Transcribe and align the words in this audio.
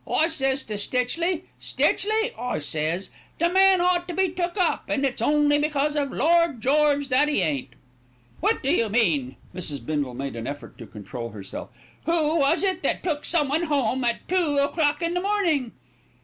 I 0.11 0.29
says 0.29 0.63
to 0.63 0.79
Stitchley, 0.79 1.43
'Stitchley,' 1.59 2.33
I 2.35 2.57
says, 2.57 3.11
'that 3.37 3.53
man 3.53 3.81
ought 3.81 4.07
to 4.07 4.15
be 4.15 4.29
took 4.29 4.57
up, 4.57 4.85
an' 4.89 5.05
it's 5.05 5.21
only 5.21 5.59
because 5.59 5.95
of 5.95 6.11
Lord 6.11 6.59
George 6.59 7.09
that 7.09 7.29
'e 7.29 7.39
ain't.'" 7.43 7.73
"What 8.39 8.63
do 8.63 8.71
you 8.73 8.89
mean?" 8.89 9.35
Mrs. 9.53 9.85
Bindle 9.85 10.15
made 10.15 10.35
an 10.35 10.47
effort 10.47 10.79
to 10.79 10.87
control 10.87 11.29
herself. 11.29 11.69
"Who 12.05 12.37
was 12.37 12.63
it 12.63 12.81
that 12.81 13.03
took 13.03 13.25
some 13.25 13.47
one 13.49 13.65
home 13.65 14.03
at 14.03 14.27
two 14.27 14.57
o'clock 14.57 15.03
in 15.03 15.13
the 15.13 15.21
morning?" 15.21 15.71